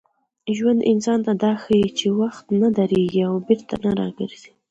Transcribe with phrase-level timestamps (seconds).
[0.57, 4.51] ژوند انسان ته دا ښيي چي وخت نه درېږي او بېرته نه راګرځي.